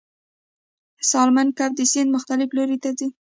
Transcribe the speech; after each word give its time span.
سالمن 1.09 1.47
کب 1.57 1.71
د 1.77 1.81
سیند 1.91 2.09
مخالف 2.15 2.49
لوري 2.57 2.77
ته 2.83 2.89
ځي 2.97 3.07